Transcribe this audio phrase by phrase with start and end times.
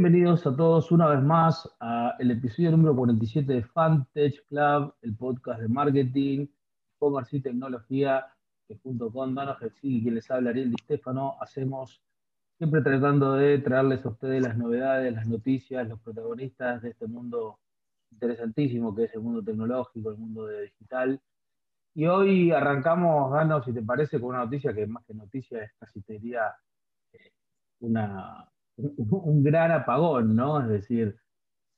[0.00, 5.60] Bienvenidos a todos una vez más al episodio número 47 de Fantech Club, el podcast
[5.60, 6.46] de marketing,
[7.00, 8.24] commerce y tecnología,
[8.68, 12.00] que junto con Dano y quien les habla Ariel Di Stefano, hacemos
[12.58, 17.58] siempre tratando de traerles a ustedes las novedades, las noticias, los protagonistas de este mundo
[18.12, 21.20] interesantísimo que es el mundo tecnológico, el mundo digital.
[21.94, 25.72] Y hoy arrancamos, Dano, si te parece, con una noticia que más que noticia es
[25.72, 26.54] casi te diría
[27.12, 27.32] eh,
[27.80, 30.60] una un gran apagón, ¿no?
[30.60, 31.18] Es decir,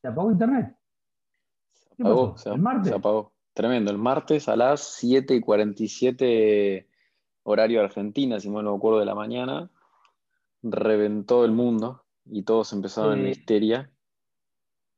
[0.00, 0.76] se apagó Internet.
[1.96, 2.88] Se apagó, se, ¿El martes?
[2.88, 3.32] se apagó.
[3.54, 3.90] Tremendo.
[3.90, 6.88] El martes a las 7 y 47
[7.42, 9.70] horario Argentina, si mal no me acuerdo de la mañana,
[10.62, 13.90] reventó el mundo y todos empezaron en histeria.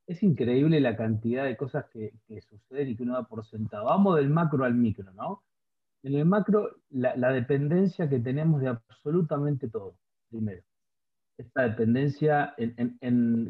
[0.06, 3.87] Es increíble la cantidad de cosas que, suceden y que uno da por sentado.
[3.87, 5.45] Vamos del macro al micro, ¿no?
[6.03, 9.97] En el macro, la dependencia que tenemos de absolutamente todo,
[10.28, 10.62] primero
[11.38, 12.55] esta dependencia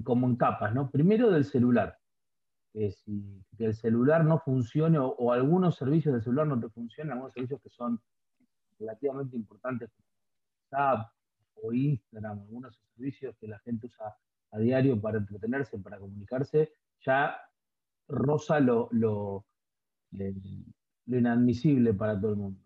[0.04, 0.90] como en capas, ¿no?
[0.90, 1.98] Primero del celular.
[2.72, 7.34] Que si el celular no funcione o, algunos servicios del celular no te funcionan, algunos
[7.34, 8.00] servicios que son
[8.78, 9.90] relativamente importantes,
[10.70, 11.12] WhatsApp
[11.62, 14.16] o Instagram, algunos servicios que la gente usa
[14.52, 16.72] a diario para entretenerse, para comunicarse,
[17.04, 17.36] ya
[18.08, 19.44] roza lo, lo
[21.06, 22.60] inadmisible para todo el mundo.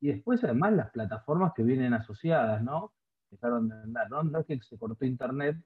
[0.00, 2.92] Y después, además, las plataformas que vienen asociadas, ¿no?
[3.30, 4.10] Dejaron de andar.
[4.10, 4.38] ¿no?
[4.38, 5.56] es que se cortó internet,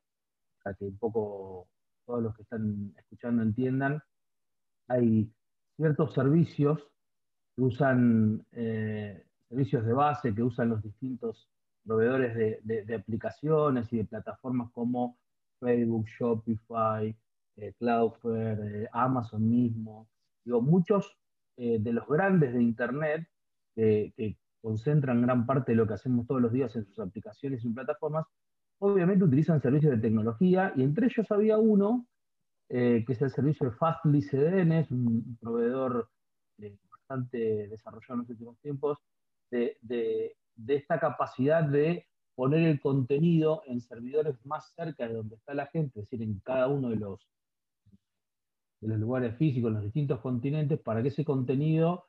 [0.62, 1.69] para que un poco
[2.07, 4.03] todos los que están escuchando entiendan,
[4.89, 5.31] hay
[5.77, 6.81] ciertos servicios
[7.57, 11.48] que usan eh, servicios de base, que usan los distintos
[11.85, 15.19] proveedores de, aplicaciones y de plataformas como
[15.61, 17.15] Facebook, Shopify,
[17.57, 20.09] eh, Cloudflare, eh, Amazon mismo.
[20.45, 21.17] Digo, muchos
[21.57, 23.29] de los grandes de Internet
[23.77, 27.69] que, concentran gran parte de lo que hacemos todos los días en sus aplicaciones y
[27.69, 28.25] plataformas,
[28.79, 32.07] obviamente utilizan servicios de tecnología y entre ellos había uno
[32.70, 36.08] eh, que es el servicio de Fastly CDN, es un proveedor
[36.63, 38.98] eh, bastante desarrollado en los últimos tiempos,
[39.51, 40.35] de,
[40.67, 46.01] esta capacidad de poner el contenido en servidores más cerca de donde está la gente,
[46.01, 47.29] es decir, en cada uno de los,
[48.80, 52.07] de los lugares físicos, en los distintos continentes, para que ese contenido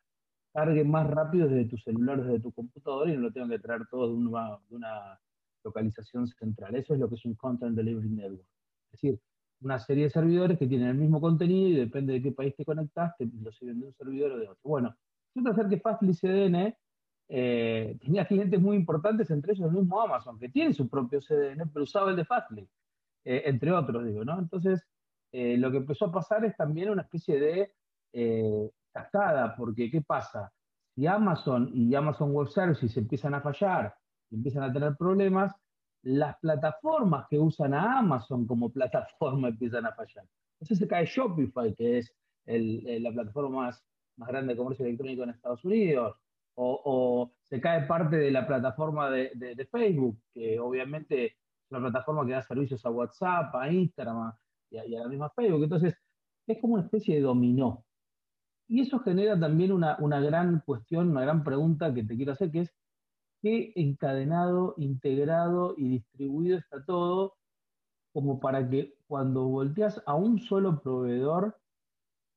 [0.56, 3.86] cargue más rápido desde tu celular, desde tu computadora y no lo tengan que traer
[3.92, 5.20] todo de una,
[5.66, 6.76] localización central.
[6.76, 8.48] Eso es lo que es un Content Delivery Network.
[8.86, 9.20] Es decir,
[9.62, 12.64] una serie de servidores que tienen el mismo contenido y depende de qué país te
[12.64, 14.62] conectas, te lo sirven de un servidor o de otro.
[14.64, 14.96] Bueno,
[15.34, 16.74] resulta ser que Fastly CDN
[17.28, 21.68] eh, tenía clientes muy importantes, entre ellos el mismo Amazon, que tiene su propio CDN,
[21.74, 22.70] pero usaba el de Fastly,
[23.26, 24.40] eh, entre otros, digo, ¿no?
[24.40, 24.88] Entonces,
[25.34, 30.52] eh, lo que empezó a pasar es también una especie de cascada, porque ¿qué pasa?
[30.96, 33.94] Si Amazon y Amazon Web Services empiezan a fallar,
[34.32, 35.54] empiezan a tener problemas,
[36.04, 40.26] las plataformas que usan a Amazon como plataforma empiezan a fallar.
[40.54, 43.84] Entonces se cae Shopify, que es la plataforma más,
[44.18, 46.16] más grande de comercio electrónico en Estados Unidos,
[46.58, 51.36] o, se cae parte de la plataforma de, Facebook, que obviamente es
[51.70, 54.32] una plataforma que da servicios a WhatsApp, a Instagram
[54.70, 55.64] y a, y a la misma Facebook.
[55.64, 55.96] Entonces
[56.48, 57.85] es como una especie de dominó.
[58.68, 62.62] Y eso genera también una, gran cuestión, una gran pregunta que te quiero hacer, que
[62.62, 62.74] es
[63.42, 67.36] qué encadenado, integrado y distribuido está todo
[68.12, 71.60] como para que cuando volteas a un solo proveedor,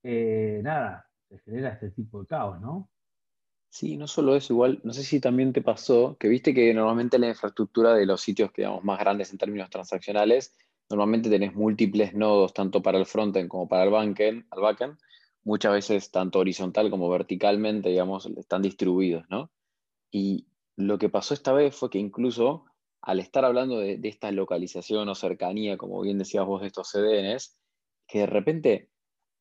[0.02, 2.90] eh, nada, se genera este tipo de caos, ¿no?
[3.70, 7.18] Sí, no solo eso, igual, no sé si también te pasó, que viste que normalmente
[7.18, 10.56] la infraestructura de los sitios, digamos, más grandes en términos transaccionales,
[10.90, 14.98] normalmente tenés múltiples nodos, tanto para el frontend como para el backend, al backend
[15.48, 19.50] muchas veces tanto horizontal como verticalmente, digamos, están distribuidos, ¿no?
[20.10, 22.66] Y lo que pasó esta vez fue que incluso
[23.00, 27.58] al estar hablando de, esta localización o cercanía, como bien decías vos, de estos CDNs,
[28.06, 28.90] que de repente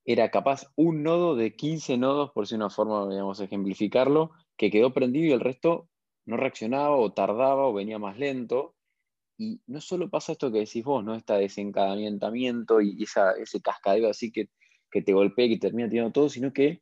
[0.05, 4.93] era capaz un nodo de 15 nodos, por si una forma, digamos, ejemplificarlo, que quedó
[4.93, 5.89] prendido y el resto
[6.25, 8.75] no reaccionaba o tardaba o venía más lento.
[9.37, 11.15] Y no solo pasa esto que decís vos, ¿no?
[11.15, 14.49] Este desencadenamiento y esa, ese cascadeo así que
[14.97, 16.81] que te golpea y que termina tirando todo, sino que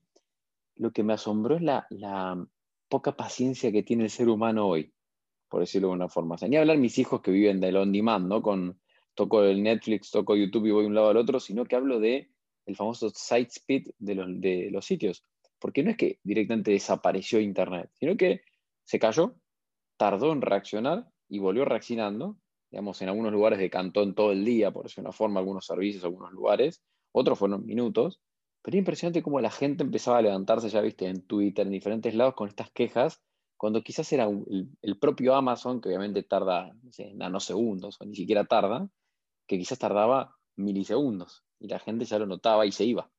[0.77, 2.47] lo que me asombró es la,
[2.87, 4.93] poca paciencia que tiene el ser humano hoy,
[5.49, 6.35] por decirlo de una forma.
[6.39, 8.41] O ni hablar mis hijos que viven del on demand, ¿no?
[8.41, 8.79] Con
[9.15, 11.99] toco el Netflix, toco YouTube y voy de un lado al otro, sino que hablo
[11.99, 12.29] de
[12.67, 15.25] el famoso site speed de los, sitios.
[15.59, 18.43] Porque no es que directamente desapareció Internet, sino que
[18.85, 19.35] se cayó,
[19.97, 22.37] tardó en reaccionar y volvió reaccionando.
[22.69, 25.65] Digamos, en algunos lugares decantó en todo el día, por decirlo de una forma, algunos
[25.65, 26.81] servicios, algunos lugares,
[27.17, 28.19] otros fueron minutos,
[28.61, 32.13] pero es impresionante cómo la gente empezaba a levantarse, ya viste, en Twitter, en diferentes
[32.13, 33.21] lados, con estas quejas,
[33.57, 36.75] cuando quizás era el, propio Amazon, que obviamente tarda,
[37.13, 38.89] nanosegundos, o ni siquiera tarda,
[39.47, 43.09] que quizás tardaba milisegundos y la gente ya lo notaba y se iba.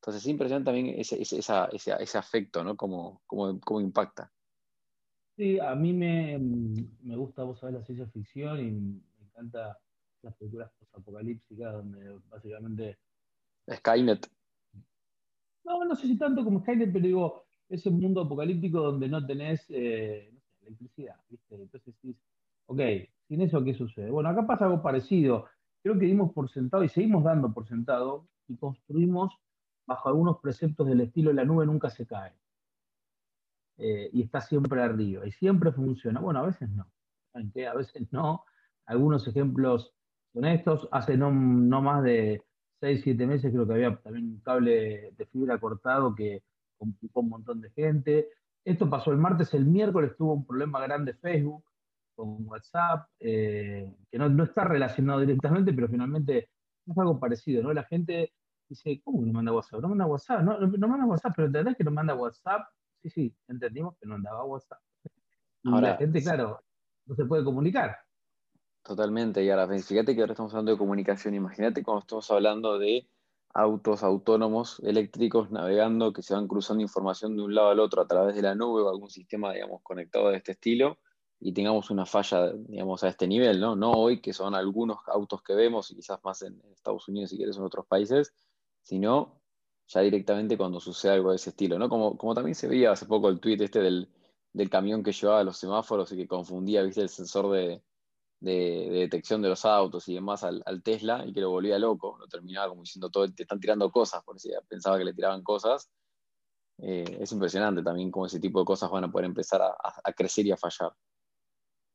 [0.00, 2.76] Entonces es impresionante también ese, ese, afecto, ¿no?
[2.76, 3.20] Cómo,
[3.80, 4.32] impacta.
[5.36, 6.36] Sí, a mí me,
[7.14, 9.78] gusta, vos sabés, la ciencia ficción y me encanta
[10.22, 12.98] las películas apocalípticas donde básicamente...
[13.68, 14.30] Skynet.
[15.64, 19.64] No, no sé si tanto como Skynet, pero digo, ese mundo apocalíptico donde no tenés
[19.70, 21.54] eh, electricidad, ¿viste?
[21.54, 22.16] Entonces decís,
[22.66, 22.80] ok,
[23.28, 24.10] sin eso, ¿qué sucede?
[24.10, 25.46] Bueno, acá pasa algo parecido.
[25.82, 29.32] Creo que dimos por sentado y seguimos dando por sentado y construimos
[29.86, 32.32] bajo algunos preceptos del estilo la nube nunca se cae.
[33.78, 36.20] Eh, y está siempre arriba y siempre funciona.
[36.20, 36.92] Bueno, a veces no.
[37.32, 38.44] A veces no.
[38.86, 39.94] Algunos ejemplos
[40.32, 40.88] son estos.
[40.92, 42.44] Hace no, no más de
[42.80, 46.42] 6, 7 meses creo que había también un cable de fibra cortado que
[46.78, 48.28] complicó un montón de gente.
[48.64, 51.64] Esto pasó el martes, el miércoles tuvo un problema grande Facebook
[52.14, 56.50] con WhatsApp, eh, que no, está relacionado directamente, pero finalmente
[56.86, 57.72] es algo parecido, ¿no?
[57.72, 58.32] La gente
[58.68, 59.80] dice, ¿cómo no manda WhatsApp?
[59.80, 62.62] No manda WhatsApp, no, no, manda WhatsApp, pero ¿entendés que no manda WhatsApp?
[63.02, 64.80] Sí, sí, entendimos que no mandaba WhatsApp.
[65.62, 66.62] Y la gente, claro,
[67.06, 67.96] no se puede comunicar.
[68.82, 73.06] Totalmente, y ahora fíjate que ahora estamos hablando de comunicación, imagínate cuando estamos hablando de
[73.52, 78.06] autos autónomos eléctricos navegando que se van cruzando información de un lado al otro a
[78.06, 80.98] través de la nube o algún sistema, digamos, conectado de este estilo
[81.40, 83.74] y tengamos una falla, digamos, a este nivel, ¿no?
[83.74, 87.36] No hoy, que son algunos autos que vemos y quizás más en, Estados Unidos, si
[87.36, 88.34] quieres, en otros países,
[88.82, 89.40] sino
[89.88, 91.88] ya directamente cuando sucede algo de ese estilo, ¿no?
[91.88, 94.08] Como, como también se veía hace poco el tweet este del,
[94.52, 97.82] del camión que llevaba los semáforos y que confundía, viste, el sensor de,
[98.40, 102.26] de, detección de los autos y demás al, Tesla y que lo volvía loco, lo
[102.26, 105.90] terminaba como diciendo todo, te están tirando cosas, por si pensaba que le tiraban cosas.
[106.78, 110.46] Eh, es impresionante también cómo ese tipo de cosas van a poder empezar a, crecer
[110.46, 110.92] y a fallar.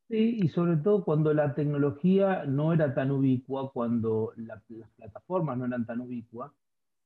[0.07, 4.61] Sí, y sobre todo cuando la tecnología no era tan ubicua, cuando las
[4.95, 6.51] plataformas no eran tan ubicuas,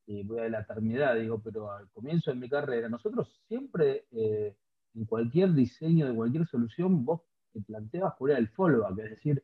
[0.08, 4.58] eh, voy a la eternidad, digo, pero al comienzo de mi carrera, nosotros siempre, eh,
[4.96, 7.22] en cualquier diseño de cualquier solución, vos
[7.54, 9.44] te planteabas por el fallback, es decir,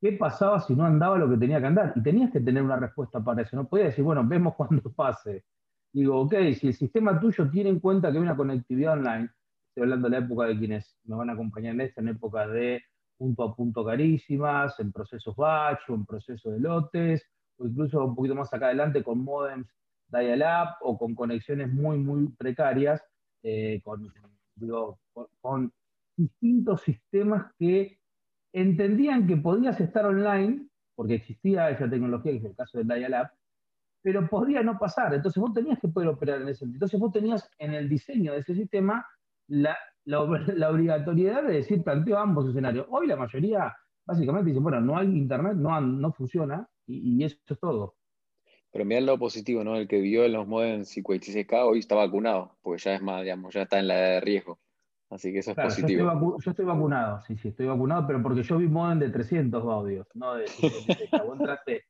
[0.00, 1.92] ¿qué pasaba si no andaba lo que tenía que andar?
[1.96, 5.44] Y tenías que tener una respuesta para eso, no podías decir, bueno, vemos cuando pase.
[5.92, 9.30] Digo, ok, si el sistema tuyo tiene en cuenta que hay una conectividad online,
[9.68, 12.46] estoy hablando de la época de quienes me van a acompañar en esta, en época
[12.46, 12.82] de
[13.16, 17.26] punto a punto carísimas, en procesos batch en procesos de lotes,
[17.58, 19.72] o incluso un poquito más acá adelante con modems
[20.08, 23.02] dial-up o con conexiones muy, muy precarias,
[23.42, 24.12] eh, con
[26.16, 27.98] distintos sistemas que
[28.52, 33.28] entendían que podías estar online, porque existía esa tecnología, que es el caso del Dial-Up,
[34.02, 35.12] pero podía no pasar.
[35.14, 36.76] Entonces vos tenías que poder operar en ese sentido.
[36.76, 39.06] Entonces vos tenías en el diseño de ese sistema
[39.48, 39.76] la,
[40.20, 42.86] obligatoriedad de decir, planteo ambos escenarios.
[42.88, 43.74] Hoy la mayoría
[44.06, 47.96] básicamente dice, bueno, no hay internet, no, no funciona, y, eso es todo.
[48.70, 49.76] Pero mira el lado positivo, ¿no?
[49.76, 53.52] El que vio en los modems 56K hoy está vacunado, porque ya es más, digamos,
[53.54, 54.60] ya está en la de riesgo.
[55.10, 56.38] Así que eso es positivo.
[56.44, 60.06] Yo estoy, vacunado, sí, sí, estoy vacunado, pero porque yo vi modem de 300 audios,
[60.14, 60.46] no de,
[61.24, 61.84] Vos entraste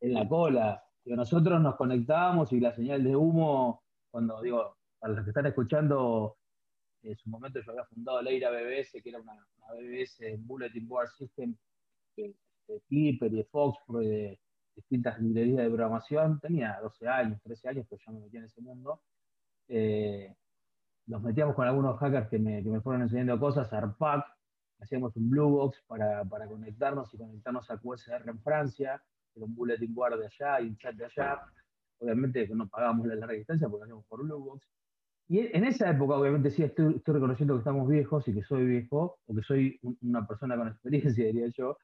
[0.00, 0.82] en la cola.
[1.04, 6.38] nosotros nos conectábamos y la señal de humo, cuando digo, para los que están escuchando,
[7.02, 9.34] en su momento yo había fundado Leira BBS, que era una,
[9.74, 11.54] BBS Bulletin Board System
[12.16, 12.34] de,
[12.88, 14.40] Clipper y de Fox, de
[14.74, 16.40] distintas librerías de programación.
[16.40, 19.02] Tenía 12 años, 13 años, pero ya me metí en ese mundo.
[19.68, 20.34] Eh,
[21.06, 24.24] nos metíamos con algunos hackers que me, fueron enseñando cosas, ARPAC,
[24.80, 29.02] hacíamos un Blue Box para, conectarnos y conectarnos a QSR en Francia,
[29.34, 31.40] era un bulletin board de allá y un chat de allá.
[31.98, 34.66] Obviamente no pagábamos la larga distancia porque hacíamos por Blue Box.
[35.26, 38.66] Y en esa época, obviamente, sí estoy, estoy, reconociendo que estamos viejos y que soy
[38.66, 41.78] viejo, o que soy una persona con experiencia, diría yo.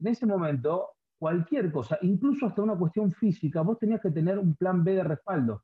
[0.00, 4.54] En ese momento, cualquier cosa, incluso hasta una cuestión física, vos tenías que tener un
[4.56, 5.62] plan B de respaldo.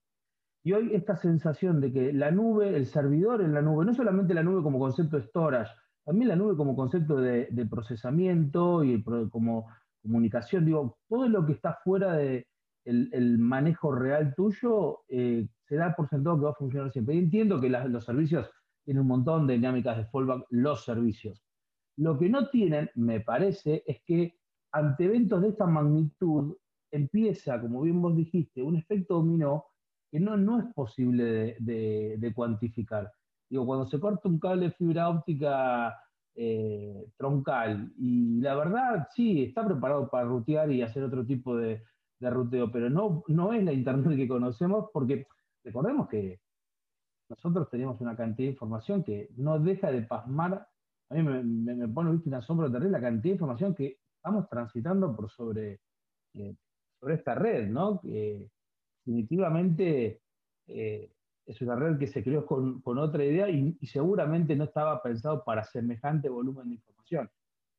[0.64, 4.34] Y hoy esta sensación de que la nube, el servidor en la nube, no solamente
[4.34, 5.72] la nube como concepto de storage,
[6.04, 9.68] también la nube como concepto de, procesamiento y como
[10.02, 12.46] comunicación, digo, todo lo que está fuera del
[12.84, 17.14] de el manejo real tuyo eh, se da por sentado que va a funcionar siempre.
[17.14, 18.50] Y entiendo que los servicios
[18.84, 21.42] tienen un montón de dinámicas de fallback, los servicios.
[21.96, 24.36] Lo que no tienen, me parece, es que
[24.72, 26.56] ante eventos de esta magnitud
[26.90, 29.66] empieza, como bien vos dijiste, un efecto dominó
[30.12, 33.10] que no, no es posible de, cuantificar.
[33.48, 35.98] Digo, cuando se corta un cable de fibra óptica
[36.34, 41.82] eh, troncal, y la verdad, sí, está preparado para rutear y hacer otro tipo de,
[42.20, 45.26] de ruteo, pero no, no es la Internet que conocemos, porque
[45.64, 46.40] recordemos que
[47.30, 50.68] nosotros tenemos una cantidad de información que no deja de pasmar.
[51.08, 54.46] A mí me, me, pone ¿viste, un asombro terrible la cantidad de información que estamos
[54.50, 55.80] transitando por sobre
[56.34, 56.54] eh,
[57.00, 58.00] sobre esta red, ¿no?
[58.00, 58.50] Que
[59.04, 60.20] definitivamente
[60.66, 61.10] eh,
[61.46, 65.64] es una red que se creó con, otra idea y, seguramente no estaba pensado para
[65.64, 67.30] semejante volumen de información.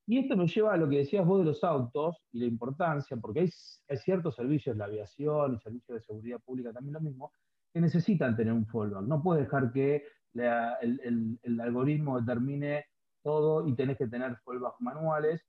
[0.05, 3.15] Y esto me lleva a lo que decías vos de los autos y la importancia,
[3.15, 3.49] porque hay,
[3.87, 7.31] hay ciertos servicios, la aviación y servicios de seguridad pública también lo mismo,
[7.73, 9.03] que necesitan tener un fallback.
[9.03, 10.03] No puedes dejar que
[10.33, 12.85] el, algoritmo determine
[13.23, 15.41] todo y tenés que tener fallbacks manuales.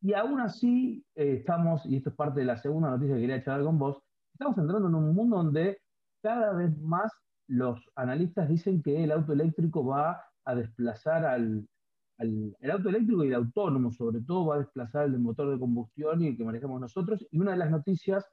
[0.00, 3.44] Y aún así eh, estamos, y esto es parte de la segunda noticia que quería
[3.44, 4.02] charlar con vos,
[4.40, 5.82] estamos entrando en un mundo donde
[6.22, 7.12] cada vez más
[7.46, 11.68] los analistas dicen que el auto eléctrico va a desplazar al,
[12.16, 16.22] el auto eléctrico y el autónomo, sobre todo, va a desplazar el motor de combustión
[16.22, 17.26] y el que manejamos nosotros.
[17.30, 18.24] Y una de las noticias,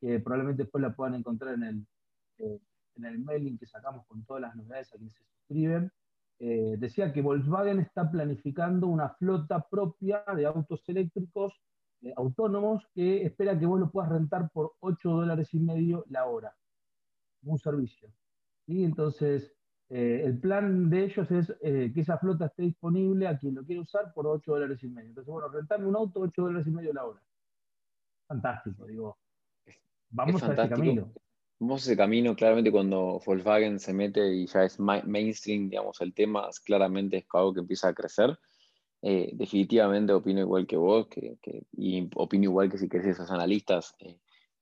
[0.00, 1.86] que probablemente después la puedan encontrar en el,
[2.38, 2.58] eh,
[2.96, 5.92] en el mailing que sacamos con todas las novedades a quienes se suscriben,
[6.40, 11.54] eh, decía que Volkswagen está planificando una flota propia de autos eléctricos
[12.02, 16.26] eh, autónomos que espera que vos lo puedas rentar por 8 dólares y medio la
[16.26, 16.54] hora
[17.44, 18.08] un servicio.
[18.66, 19.52] y Entonces,
[19.90, 23.64] eh, el plan de ellos es eh, que esa flota esté disponible a quien lo
[23.64, 25.10] quiere usar por 8 dólares y medio.
[25.10, 27.22] Entonces, bueno, rentarme un auto 8 dólares y medio la hora.
[28.26, 29.18] Fantástico, digo.
[30.10, 31.12] Vamos a ese camino.
[31.60, 36.12] Vamos a ese camino, claramente cuando Volkswagen se mete y ya es mainstream, digamos, el
[36.12, 38.36] tema, claramente es algo que empieza a crecer.
[39.06, 41.36] Eh, definitivamente opino igual que vos, que,
[41.72, 43.94] y opino igual que si querés esos analistas,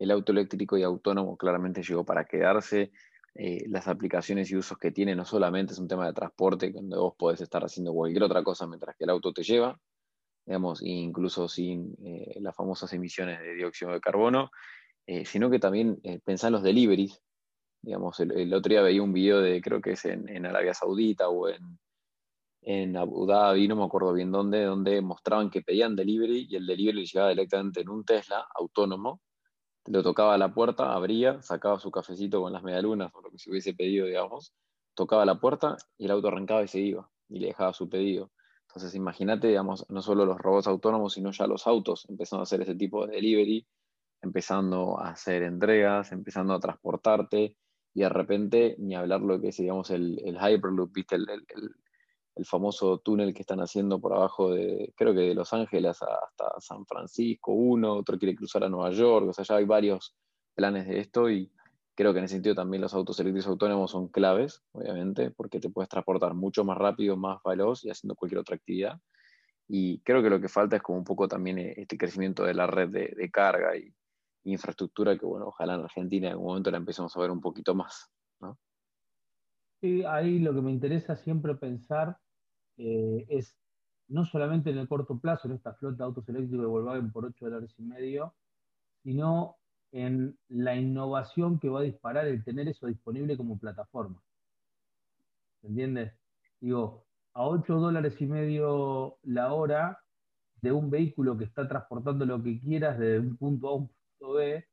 [0.01, 2.91] el auto eléctrico y autónomo claramente llegó para quedarse.
[3.37, 6.97] Eh, las aplicaciones y usos que tiene no solamente es un tema de transporte, donde
[6.97, 9.81] vos podés estar haciendo cualquier otra cosa mientras que el auto te lleva,
[10.45, 14.51] digamos, incluso sin eh, las famosas emisiones de dióxido de carbono,
[15.07, 17.23] eh, sino que también pensar en los deliveries.
[17.81, 21.49] Digamos, el, otro día veía un video de, creo que es en, Arabia Saudita o
[21.49, 21.79] en,
[22.62, 26.66] en Abu Dhabi, no me acuerdo bien dónde, donde mostraban que pedían delivery y el
[26.66, 29.21] delivery llegaba directamente en un Tesla autónomo
[29.87, 33.38] lo tocaba a la puerta, abría, sacaba su cafecito con las medialunas o lo que
[33.38, 34.54] se hubiese pedido, digamos,
[34.95, 38.31] tocaba la puerta y el auto arrancaba y se iba y le dejaba su pedido.
[38.69, 42.62] Entonces, imagínate, digamos, no solo los robots autónomos, sino ya los autos empezando a hacer
[42.62, 43.66] ese tipo de delivery,
[44.23, 47.57] empezando a hacer entregas, empezando a transportarte
[47.92, 51.16] y de repente, ni hablar lo que es, digamos, el, el Hyperloop, ¿viste?
[51.16, 51.26] el,
[52.45, 56.87] famoso túnel que están haciendo por abajo de, creo que de Los Ángeles hasta San
[56.87, 60.15] Francisco, uno, otro quiere cruzar a Nueva York, o sea, ya hay varios
[60.55, 61.51] planes de esto y
[61.95, 65.71] creo que en ese sentido también los autos eléctricos autónomos son claves, obviamente, porque te
[65.71, 68.99] puedes transportar mucho más rápido, más veloz y haciendo cualquier otra actividad.
[69.69, 72.55] Y creo que lo que falta es como un poco también eh, este crecimiento de
[72.55, 73.95] la red de, carga y,
[74.45, 77.77] infraestructura que, bueno, ojalá en Argentina en algún momento la empecemos a ver un poquito
[77.77, 78.11] más.
[79.83, 82.17] Ahí lo que me interesa siempre pensar
[82.77, 83.57] eh, es
[84.09, 87.25] no solamente en el corto plazo, en esta flota de autos eléctricos de Volkswagen por
[87.25, 88.35] 8 dólares y medio,
[89.03, 89.57] sino
[89.91, 94.23] en la innovación que va a disparar el tener eso disponible como plataforma.
[95.61, 96.12] ¿Se entiende?
[96.61, 99.99] Digo, a 8 dólares y medio la hora
[100.61, 103.89] de un vehículo que está transportando lo que quieras de un punto A a un
[103.89, 104.65] punto B,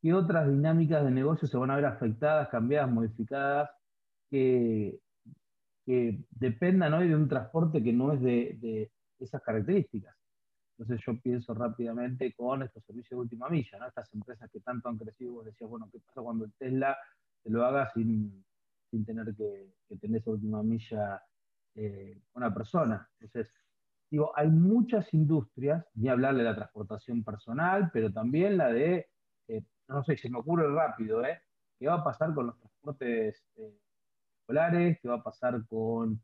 [0.00, 3.70] ¿qué otras dinámicas de negocio se van a ver afectadas, cambiadas, modificadas,
[4.34, 4.98] que,
[5.86, 10.12] que dependan hoy de un transporte que no es de, esas características.
[10.76, 14.98] Entonces yo pienso rápidamente con estos servicios de última milla, estas empresas que tanto han
[14.98, 16.98] crecido, vos decías, bueno, ¿qué pasa cuando el Tesla
[17.44, 18.44] se lo haga sin,
[19.06, 21.22] tener que, tener esa última milla
[21.76, 23.08] eh, una persona?
[23.20, 23.54] Entonces,
[24.10, 29.06] digo, hay muchas industrias, ni hablar de la transportación personal, pero también la de,
[29.46, 31.40] eh, no sé, se me ocurre rápido, ¿eh?
[31.78, 33.78] ¿Qué va a pasar con los transportes eh,
[34.44, 36.20] escolares, qué va a pasar con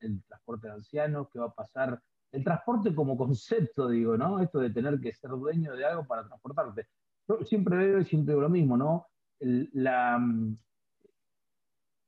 [0.00, 2.00] el, transporte de ancianos, qué va a pasar,
[2.32, 4.40] el transporte como concepto, digo, ¿no?
[4.40, 6.86] Esto de tener que ser dueño de algo para transportarte.
[7.28, 9.06] Yo siempre veo y siempre digo lo mismo, ¿no?
[9.40, 10.20] la,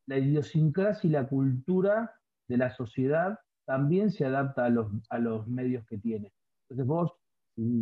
[0.07, 2.15] la idiosincrasia y la cultura
[2.47, 6.33] de la sociedad también se adapta a los, a los medios que tiene.
[6.69, 7.13] Entonces vos,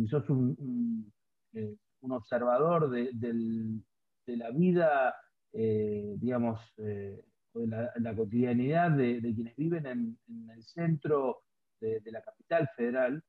[0.09, 1.13] sos un, un,
[1.53, 1.75] eh,
[2.09, 3.11] observador de,
[4.27, 5.15] la vida,
[5.51, 10.17] eh, digamos, eh, la, cotidianidad de, quienes viven en,
[10.49, 11.43] el centro
[11.79, 13.23] de, la capital federal,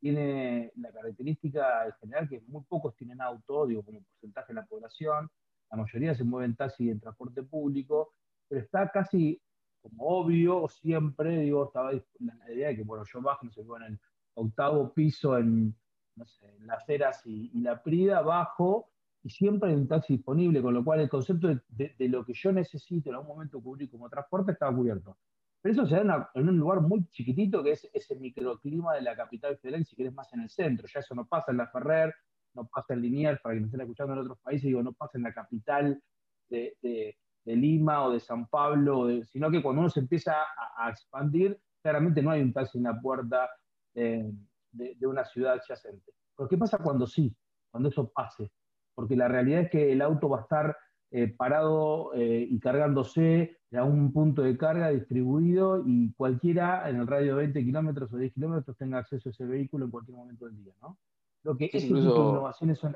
[0.00, 4.66] tiene la característica en general que muy pocos tienen auto, digo, como porcentaje de la
[4.66, 5.28] población,
[5.70, 8.14] la mayoría se mueven taxi y en transporte público,
[8.48, 9.40] pero está casi
[9.82, 14.00] como obvio, siempre, digo, estaba la idea de que, bueno, yo bajo, en el
[14.34, 15.74] octavo piso en,
[16.16, 18.90] en las Heras y, y la Prida, bajo,
[19.22, 22.52] y siempre hay un taxi disponible, con lo cual el concepto de, lo que yo
[22.52, 25.18] necesito en algún momento cubrir como transporte estaba cubierto.
[25.60, 29.14] Pero eso se da en, un lugar muy chiquitito que es ese microclima de la
[29.14, 30.86] capital federal, si querés más en el centro.
[30.88, 32.14] Ya eso no pasa en la Ferrer,
[32.54, 35.18] no pasa en lineal, para que me estén escuchando en otros países, digo, no pasa
[35.18, 36.02] en la capital
[36.48, 40.34] de, Lima o de San Pablo, sino que cuando uno se empieza
[40.76, 43.50] a, expandir, claramente no hay un taxi en la puerta
[43.94, 44.30] eh,
[44.72, 46.12] de, una ciudad adyacente.
[46.36, 47.34] Pero ¿qué pasa cuando sí?
[47.70, 48.50] Cuando eso pase.
[48.94, 50.76] Porque la realidad es que el auto va a estar
[51.10, 57.06] eh, parado eh, y cargándose a un punto de carga distribuido y cualquiera en el
[57.06, 60.46] radio de 20 kilómetros o 10 kilómetros tenga acceso a ese vehículo en cualquier momento
[60.46, 60.74] del día.
[60.82, 60.98] ¿no?
[61.42, 62.94] Lo que es innovaciones son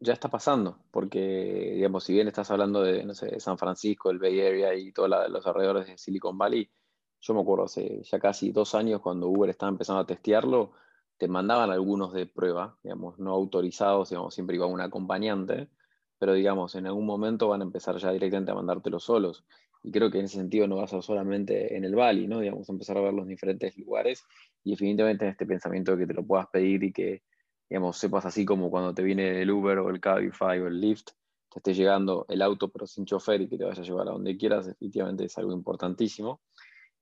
[0.00, 4.18] ya está pasando, porque, digamos, si bien estás hablando de, no sé, San Francisco, el
[4.18, 6.70] Bay Area y todos los alrededores de Silicon Valley,
[7.20, 10.72] yo me acuerdo hace ya casi dos años cuando Uber estaba empezando a testearlo,
[11.18, 15.68] te mandaban algunos de prueba, digamos, no autorizados, digamos, siempre iba un acompañante,
[16.18, 19.44] pero digamos, en algún momento van a empezar ya directamente a mandártelos solos.
[19.82, 22.40] Y creo que en ese sentido no va a ser solamente en el Valley, ¿no?
[22.40, 24.24] Digamos, empezar a ver los diferentes lugares
[24.62, 27.22] y definitivamente en este pensamiento de que te lo puedas pedir y que
[27.68, 31.10] digamos, sepas así como cuando te viene el Uber o el Cabify o el Lyft,
[31.50, 34.12] te esté llegando el auto pero sin chofer y que te vaya a llevar a
[34.12, 36.40] donde quieras, definitivamente es algo importantísimo.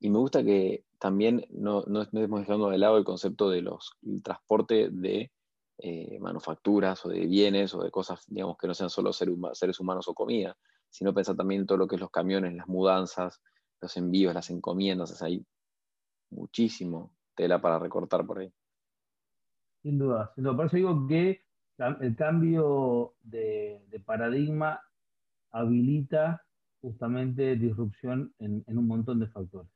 [0.03, 3.93] Y me gusta que también no, no estemos dejando de lado el concepto de los
[4.25, 5.31] transporte de
[5.79, 10.09] eh, manufacturas o de bienes o de cosas, digamos, que no sean solo seres humanos
[10.09, 10.57] o comida,
[10.91, 13.41] sino pensar también en todo lo que es los camiones, las mudanzas,
[13.81, 15.47] los envíos, las encomiendas, es ahí
[16.31, 18.53] muchísimo tela para recortar por ahí.
[19.85, 21.45] Sin duda, Por eso digo que
[22.01, 24.81] el cambio de, paradigma
[25.53, 26.45] habilita
[26.81, 29.71] justamente disrupción en, un montón de factores.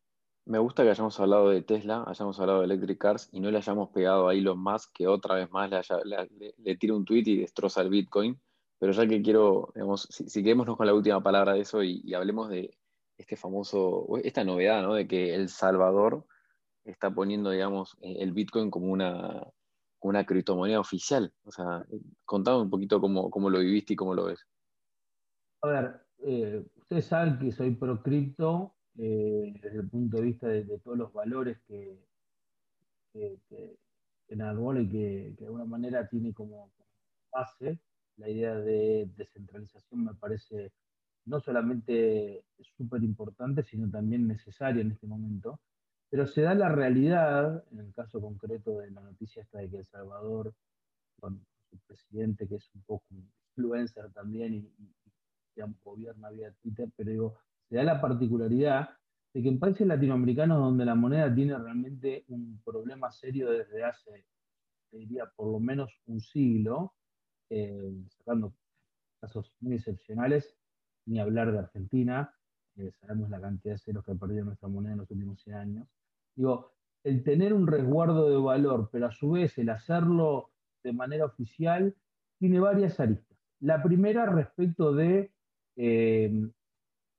[0.47, 3.59] Me gusta que hayamos hablado de Tesla, hayamos hablado de Electric Cars y no le
[3.59, 7.81] hayamos pegado a Elon Musk que otra vez más le, tira un tweet y destroza
[7.81, 8.41] el Bitcoin.
[8.79, 12.49] Pero ya que quiero, digamos, si, quedémonos con la última palabra de eso y, hablemos
[12.49, 12.79] de
[13.19, 14.95] este famoso, esta novedad, ¿no?
[14.95, 16.25] De que El Salvador
[16.85, 19.49] está poniendo, digamos, el Bitcoin como una,
[20.01, 21.33] una criptomoneda oficial.
[21.45, 21.85] O sea,
[22.25, 24.47] contame un poquito cómo, lo viviste y cómo lo ves.
[25.63, 30.49] A ver, eh, ustedes saben que soy pro cripto eh, desde el punto de vista
[30.49, 31.99] de, todos los valores que,
[33.13, 33.79] que, que,
[34.29, 36.71] y que, de alguna manera tiene como
[37.31, 37.79] base
[38.17, 40.73] la idea de descentralización me parece
[41.27, 42.45] no solamente
[42.77, 45.61] súper importante, sino también necesaria en este momento.
[46.09, 49.79] Pero se da la realidad, en el caso concreto de la noticia esta de que
[49.79, 50.55] El Salvador,
[51.21, 54.95] con su presidente, que es un poco influencer también y, y,
[55.83, 58.91] gobierna vía Twitter, pero digo, se da la particularidad
[59.35, 64.25] de que en países latinoamericanos donde la moneda tiene realmente un problema serio desde hace,
[64.91, 66.95] diría, por lo menos un siglo,
[67.51, 68.55] eh, sacando
[69.21, 70.57] casos muy excepcionales,
[71.07, 72.33] ni hablar de Argentina,
[73.01, 75.89] sabemos la cantidad de ceros que ha perdido nuestra moneda en los últimos 100 años.
[76.35, 76.73] Digo,
[77.05, 80.51] el tener un resguardo de valor, pero a su vez el hacerlo
[80.83, 81.95] de manera oficial,
[82.39, 83.39] tiene varias aristas.
[83.61, 85.33] La primera respecto de
[85.77, 86.49] eh,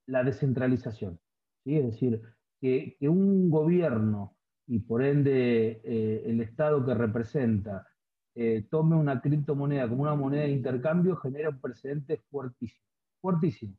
[0.08, 1.20] la descentralización,
[1.63, 1.78] ¿sí?
[1.78, 2.22] es decir,
[2.60, 7.88] que, un gobierno y por ende eh, el Estado que representa
[8.36, 12.86] eh, tome una criptomoneda como una moneda de intercambio genera un precedente fuertísimo,
[13.22, 13.78] fuertísimo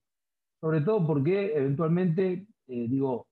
[0.60, 3.28] sobre todo porque eventualmente, eh, digo,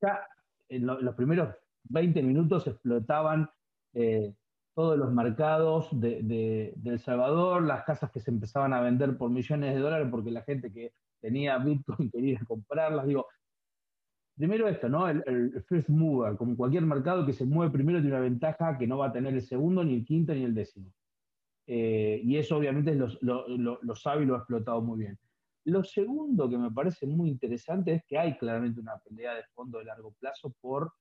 [0.00, 0.26] ya
[0.68, 3.50] en, los primeros 20 minutos explotaban
[4.74, 9.74] todos los mercados de, El Salvador, las casas que se empezaban a vender por millones
[9.74, 10.92] de dólares porque la gente que
[11.24, 13.06] tenía Bitcoin quería comprarlas.
[13.06, 13.26] Digo,
[14.36, 15.08] primero esto, ¿no?
[15.08, 18.98] El, first mover, como cualquier mercado que se mueve primero tiene una ventaja que no
[18.98, 20.92] va a tener el segundo, ni el quinto, ni el décimo.
[21.66, 23.08] Eh, y eso obviamente lo,
[23.48, 25.18] lo sabe y lo ha explotado muy bien.
[25.64, 29.78] Lo segundo que me parece muy interesante es que hay claramente una pelea de fondo
[29.78, 30.92] de largo plazo por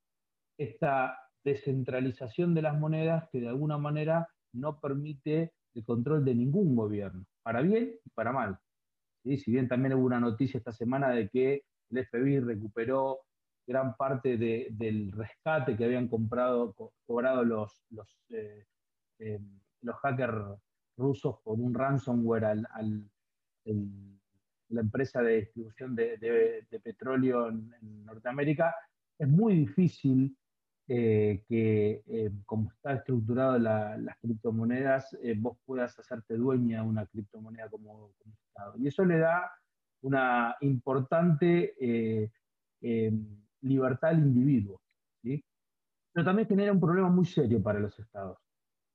[0.57, 6.77] esta descentralización de las monedas que de alguna manera no permite el control de ningún
[6.77, 8.57] gobierno, para bien y para mal.
[9.23, 13.19] Si bien también hubo una noticia esta semana de que el FBI recuperó
[13.65, 17.81] gran parte del rescate que habían comprado, cobrado los,
[18.29, 18.65] eh,
[19.19, 19.39] eh,
[19.81, 20.59] los hackers
[20.97, 23.09] rusos por un ransomware al, al
[24.73, 28.75] la empresa de distribución de, petróleo en, Norteamérica,
[29.17, 30.35] es muy difícil
[30.87, 37.05] eh, que, eh, como está estructurado las criptomonedas, eh, vos puedas hacerte dueña de una
[37.05, 38.11] criptomoneda como,
[38.47, 38.75] Estado.
[38.77, 39.51] Y eso le da
[40.01, 41.73] una importante
[43.61, 44.81] libertad al individuo.
[45.21, 48.37] Pero también genera un problema muy serio para los estados.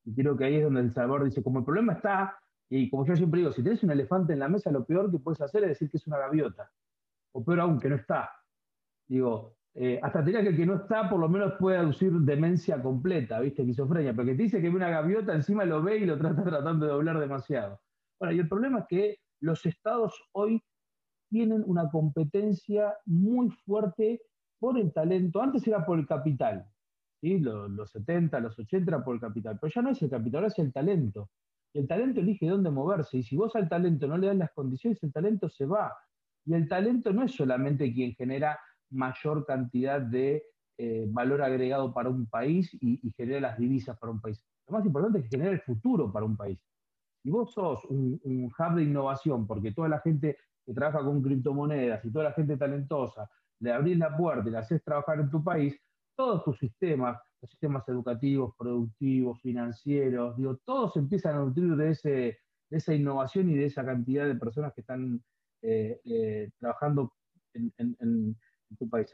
[0.04, 2.38] Y creo que ahí es donde El Salvador dice, como el problema está
[2.70, 5.18] y como yo siempre digo, si tienes un elefante en la mesa, lo peor que
[5.18, 6.70] puedes hacer es decir que es una gaviota.
[7.32, 8.30] O peor aún, que no está.
[9.06, 12.82] Digo, eh, hasta tenía que el que no está por lo menos puede aducir demencia
[12.82, 13.62] completa, ¿viste?
[13.62, 16.86] Esquizofrenia, porque te dice que ve una gaviota, encima lo ve y lo trata tratando
[16.86, 17.80] de doblar demasiado.
[18.18, 20.60] Bueno, y el problema es que los estados hoy
[21.30, 24.20] tienen una competencia muy fuerte
[24.58, 25.40] por el talento.
[25.40, 26.66] Antes era por el capital,
[27.20, 27.38] ¿sí?
[27.38, 30.38] los, los 70, los 80 era por el capital, pero ya no es el capital,
[30.38, 31.30] ahora es el talento.
[31.72, 34.50] Y el talento elige dónde moverse, y si vos al talento no le das las
[34.50, 35.92] condiciones, el talento se va.
[36.44, 38.58] Y el talento no es solamente quien genera
[38.90, 40.44] mayor cantidad de
[40.78, 44.42] eh, valor agregado para un país y, genera las divisas para un país.
[44.68, 46.58] Lo más importante es que genera el futuro para un país.
[47.22, 52.04] Si vos sos un, hub de innovación, porque toda la gente que trabaja con criptomonedas
[52.04, 53.28] y toda la gente talentosa,
[53.60, 55.76] le abrís la puerta y le haces trabajar en tu país,
[56.16, 62.10] todos tus sistemas, los sistemas educativos, productivos, financieros, digo, todos empiezan a nutrir de, ese,
[62.70, 65.20] de esa innovación y de esa cantidad de personas que están
[65.62, 67.14] eh, eh, trabajando
[67.54, 68.36] en,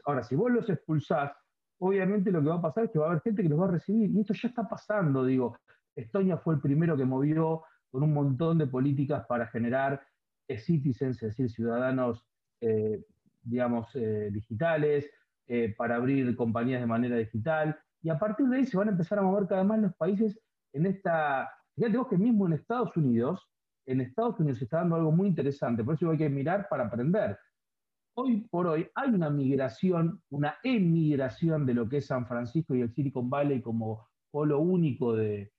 [0.05, 1.31] Ahora, si vos los expulsás,
[1.79, 3.65] obviamente lo que va a pasar es que va a haber gente que los va
[3.65, 5.57] a recibir, y esto ya está pasando, digo,
[5.95, 10.01] Estonia fue el primero que movió con un montón de políticas para generar
[10.57, 12.25] citizens, es decir, ciudadanos,
[12.61, 13.03] eh,
[13.41, 13.87] digamos,
[14.31, 15.09] digitales,
[15.77, 19.19] para abrir compañías de manera digital, y a partir de ahí se van a empezar
[19.19, 20.39] a mover cada vez más los países
[20.73, 21.49] en esta...
[21.75, 23.47] Fíjate vos que mismo en Estados Unidos,
[23.85, 26.85] en Estados Unidos se está dando algo muy interesante, por eso hay que mirar para
[26.85, 27.37] aprender.
[28.17, 32.79] Hoy por hoy hay una migración, una emigración de lo que es San Francisco y
[32.79, 35.51] el Silicon Valley como polo único de,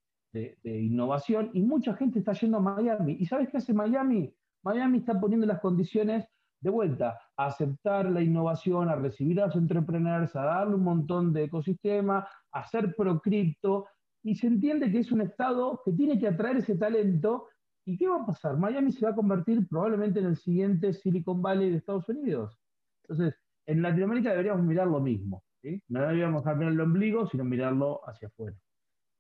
[0.65, 3.17] innovación y mucha gente está yendo a Miami.
[3.21, 4.35] ¿Y sabes qué hace Miami?
[4.63, 6.27] Miami está poniendo las condiciones
[6.61, 11.35] de vuelta, a aceptar la innovación, a recibir a los entrepreneurs, a darle un montón
[11.35, 13.87] de ecosistema, a hacer pro-cripto,
[14.23, 17.49] y se entiende que es un estado que tiene que atraer ese talento.
[17.87, 18.57] ¿Y qué va a pasar?
[18.59, 22.59] Miami se va a convertir probablemente en el siguiente Silicon Valley de Estados Unidos.
[23.05, 25.45] Entonces, en Latinoamérica deberíamos mirar lo mismo.
[25.89, 28.57] No deberíamos mirar el ombligo, sino mirarlo hacia afuera.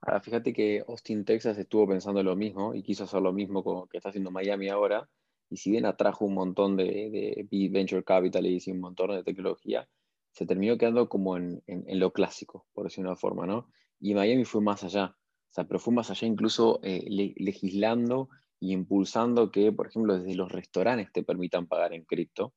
[0.00, 3.88] Ahora, fíjate que Austin, Texas estuvo pensando lo mismo y quiso hacer lo mismo con,
[3.88, 5.08] que está haciendo Miami ahora
[5.48, 9.88] y si bien atrajo un montón de, venture capital y un montón de tecnología,
[10.32, 13.68] se terminó quedando como en, lo clásico, por decirlo de una forma, ¿no?
[14.00, 17.04] Y Miami fue más allá, o sea, pero fue más allá incluso eh,
[17.36, 18.28] legislando
[18.60, 22.54] y impulsando que, por ejemplo, desde los restaurantes te permitan pagar en cripto.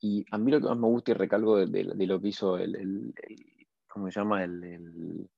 [0.00, 3.14] Y a mí lo que más me gusta y recalco de, lo que hizo el,
[3.88, 4.44] ¿cómo se llama?
[4.44, 5.28] El,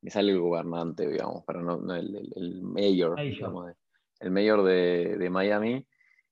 [0.00, 3.72] me sale el gobernante, digamos, para no, el, mayor, digamos,
[4.20, 5.86] el mayor de, de Miami,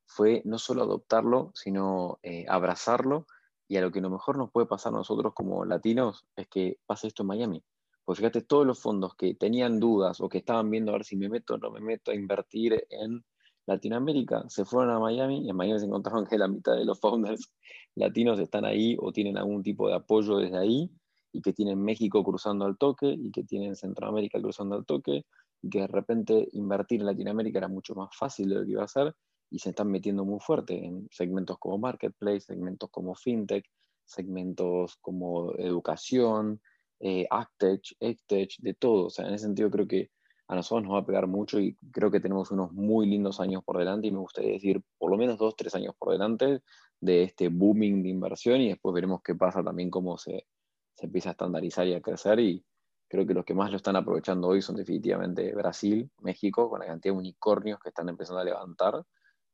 [0.06, 3.26] fue no solo adoptarlo, sino eh, abrazarlo.
[3.68, 6.46] Y a lo que a lo mejor nos puede pasar a nosotros como latinos es
[6.48, 7.64] que pase esto en Miami.
[8.04, 11.16] Pues fíjate, todos los fondos que tenían dudas o que estaban viendo a ver si
[11.16, 13.24] me meto o no me meto a invertir en
[13.66, 16.98] Latinoamérica, se fueron a Miami y en Miami se encontraron que la mitad de los
[16.98, 17.52] founders
[17.94, 20.90] latinos están ahí o tienen algún tipo de apoyo desde ahí
[21.32, 25.24] y que tienen México cruzando al toque y que tienen Centroamérica cruzando al toque
[25.62, 28.84] y que de repente invertir en Latinoamérica era mucho más fácil de lo que iba
[28.84, 29.14] a ser
[29.48, 33.64] y se están metiendo muy fuerte en segmentos como marketplace, segmentos como fintech,
[34.04, 36.60] segmentos como educación,
[37.02, 39.06] eh, AgTech, EdTech, de todo.
[39.06, 40.10] O sea, en ese sentido creo que
[40.48, 43.62] a nosotros nos va a pegar mucho y creo que tenemos unos muy lindos años
[43.64, 46.62] por delante y me gustaría decir por lo menos dos, tres años por delante
[47.00, 50.46] de este booming de inversión y después veremos qué pasa también, cómo se,
[50.94, 52.64] se empieza a estandarizar y a crecer y
[53.08, 56.86] creo que los que más lo están aprovechando hoy son definitivamente Brasil, México, con la
[56.86, 59.02] cantidad de unicornios que están empezando a levantar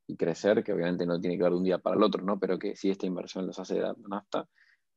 [0.06, 2.38] y crecer, que obviamente no tiene que ver de un día para el otro, ¿no?
[2.38, 4.48] pero que sí esta inversión los hace dar nafta.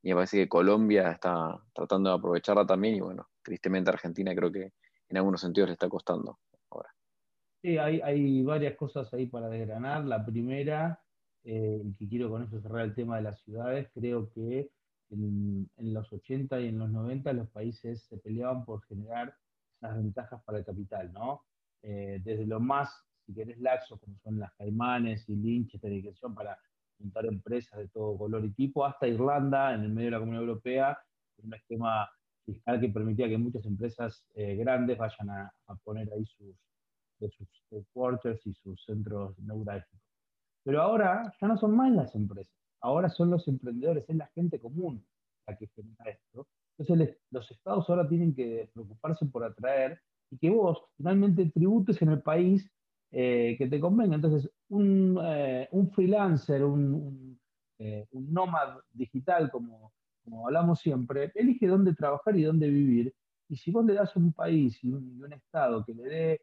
[0.03, 4.51] Y me parece que Colombia está tratando de aprovecharla también y bueno, tristemente Argentina creo
[4.51, 4.73] que
[5.09, 6.89] en algunos sentidos le está costando ahora.
[7.61, 10.05] Sí, hay, varias cosas ahí para desgranar.
[10.05, 10.99] La primera,
[11.43, 14.71] eh, que quiero con eso cerrar el tema de las ciudades, creo que
[15.11, 19.35] en, los 80 y en los 90 los países se peleaban por generar
[19.77, 21.43] esas ventajas para el capital, ¿no?
[21.83, 26.33] Eh, desde lo más si querés, laxos, como son las Caimanes y Lynch, esta dedicación
[26.33, 26.57] para
[27.01, 30.43] juntar empresas de todo color y tipo, hasta Irlanda, en el medio de la Comunidad
[30.43, 30.99] Europea,
[31.43, 32.09] un esquema
[32.45, 36.55] fiscal que permitía que muchas empresas eh, grandes vayan a, poner ahí sus,
[37.19, 39.99] sus headquarters y sus centros neurálgicos.
[40.63, 44.59] Pero ahora ya no son más las empresas, ahora son los emprendedores, es la gente
[44.59, 45.03] común
[45.47, 46.47] la que genera esto.
[46.77, 52.09] Entonces los estados ahora tienen que preocuparse por atraer y que vos finalmente tributes en
[52.09, 52.69] el país
[53.11, 54.15] eh, que te convenga.
[54.15, 57.39] Entonces, un, eh, un freelancer, un,
[57.77, 63.13] eh, un, nómad digital, como, como hablamos siempre, elige dónde trabajar y dónde vivir.
[63.49, 66.41] Y si vos le das un país y un, un Estado que le dé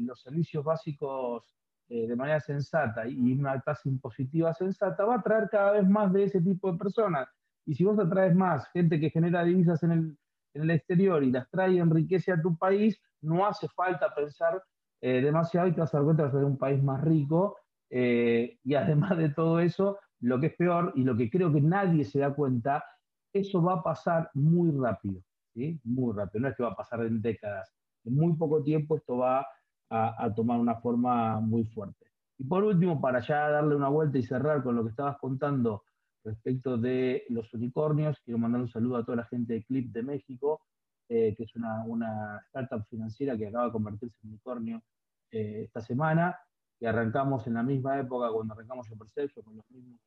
[0.00, 1.56] los servicios básicos
[1.88, 6.24] de manera sensata y una tasa impositiva sensata, va a traer cada vez más de
[6.24, 7.28] ese tipo de personas
[7.66, 10.18] Y si vos atraes más gente que genera divisas en el,
[10.54, 14.62] en el exterior y las trae y enriquece a tu país, no hace falta pensar
[15.06, 17.58] eh, demasiado y te vas a dar cuenta de ser un país más rico.
[17.90, 21.60] Eh, y además de todo eso, lo que es peor y lo que creo que
[21.60, 22.82] nadie se da cuenta,
[23.30, 25.20] eso va a pasar muy rápido,
[25.52, 25.78] ¿sí?
[25.84, 27.70] Muy rápido, no es que va a pasar en décadas.
[28.04, 29.46] En muy poco tiempo esto va
[29.90, 32.06] a, a tomar una forma muy fuerte.
[32.38, 35.84] Y por último, para ya darle una vuelta y cerrar con lo que estabas contando
[36.24, 40.02] respecto de los unicornios, quiero mandar un saludo a toda la gente de Clip de
[40.02, 40.62] México,
[41.08, 44.82] eh, que es una, una, startup financiera que acaba de convertirse en unicornio
[45.30, 46.38] eh, esta semana,
[46.78, 50.00] que arrancamos en la misma época cuando arrancamos el proceso, con los mismos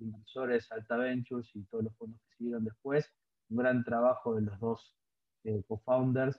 [0.00, 3.10] inversores, Alta Ventures y todos los fondos que siguieron después.
[3.48, 4.94] Un gran trabajo de los dos
[5.44, 6.38] eh, co-founders.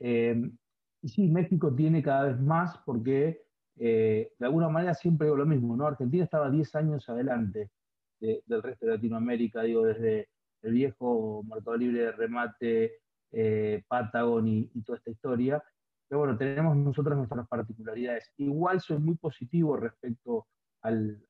[0.00, 3.42] y sí, México tiene cada vez más porque
[3.76, 5.86] de alguna manera siempre digo lo mismo, ¿no?
[5.86, 7.70] Argentina estaba 10 años adelante
[8.20, 10.28] del resto de Latinoamérica, digo, desde
[10.62, 13.00] el viejo mercado libre de remate,
[13.38, 15.62] eh, Patagon y, toda esta historia.
[16.08, 18.32] Pero bueno, tenemos nosotros nuestras particularidades.
[18.38, 20.46] Igual soy muy positivo respecto
[20.80, 21.20] al,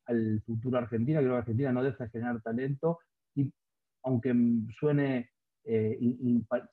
[0.46, 2.98] futuro Argentina, creo que Argentina no deja de generar talento
[3.34, 3.52] y
[4.04, 4.34] aunque
[4.78, 5.30] suene
[5.64, 5.98] eh,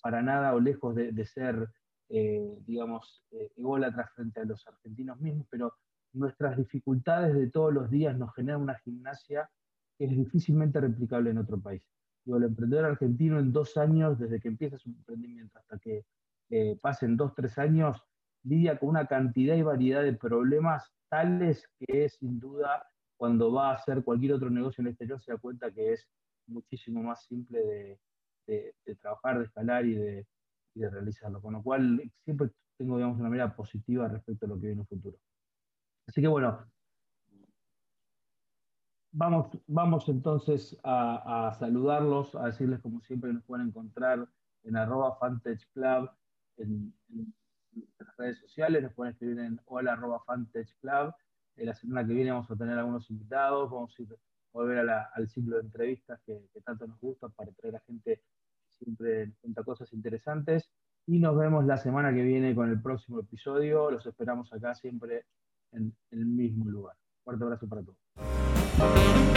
[0.03, 1.67] para nada o lejos de, ser,
[2.09, 3.23] eh, digamos,
[3.55, 5.73] ególatra frente a los argentinos mismos, pero
[6.11, 9.49] nuestras dificultades de todos los días nos generan una gimnasia
[9.97, 11.81] que es difícilmente replicable en otro país.
[12.25, 16.05] Digo, el emprendedor argentino en dos años, desde que empieza su emprendimiento hasta que
[16.49, 18.01] eh, pasen dos, tres años,
[18.43, 22.85] lidia con una cantidad y variedad de problemas tales que sin duda
[23.17, 26.07] cuando va a hacer cualquier otro negocio en el exterior se da cuenta que es
[26.47, 27.99] muchísimo más simple
[28.45, 30.27] de, trabajar, de escalar y de,
[30.75, 31.41] y de, realizarlo.
[31.41, 34.79] Con lo cual siempre tengo digamos, una mirada positiva respecto a lo que viene en
[34.81, 35.17] el futuro.
[36.07, 36.65] Así que bueno,
[39.15, 44.27] Vamos, vamos entonces a, saludarlos, a decirles como siempre que nos pueden encontrar
[44.63, 46.09] en arroba Fantech Club
[46.57, 46.91] en,
[47.99, 51.13] las redes sociales, nos pueden escribir en hola arroba Fantech Club.
[51.57, 54.03] la semana que viene vamos a tener algunos invitados, vamos a
[54.51, 59.27] volver al ciclo de entrevistas que, tanto nos gusta para traer a gente que siempre
[59.27, 60.71] nos cuenta cosas interesantes.
[61.05, 63.91] Y nos vemos la semana que viene con el próximo episodio.
[63.91, 65.25] Los esperamos acá siempre
[65.71, 66.95] en el mismo lugar.
[67.23, 68.42] Fuerte abrazo para todos.
[68.75, 69.32] Thank you.